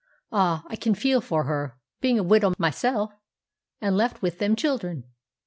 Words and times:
Ah, 0.31 0.63
I 0.65 0.77
can 0.77 0.95
feel 0.95 1.21
for 1.21 1.43
her, 1.43 1.77
being 1.99 2.17
a 2.17 2.23
widow 2.23 2.55
myself, 2.57 3.11
and 3.79 3.95
left 3.95 4.23
with 4.23 4.39
them 4.39 4.55
children. 4.55 5.03